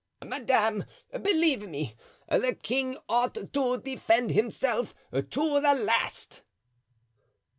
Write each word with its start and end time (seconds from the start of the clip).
"Madame, 0.25 0.83
believe 1.11 1.69
me, 1.69 1.93
the 2.27 2.55
king 2.63 2.97
ought 3.07 3.35
to 3.51 3.77
defend 3.77 4.31
himself 4.31 4.95
to 5.11 5.61
the 5.61 5.75
last." 5.75 6.41